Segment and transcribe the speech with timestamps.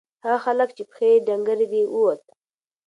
[0.23, 2.23] هغه هلک چې پښې یې ډنگرې دي ووت.